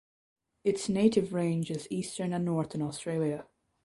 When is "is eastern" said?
1.69-2.33